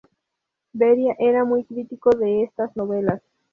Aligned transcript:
Beria 0.73 1.13
fue 1.15 1.43
muy 1.43 1.63
crítico 1.63 2.09
de 2.17 2.41
estas 2.45 2.75
novelas. 2.75 3.21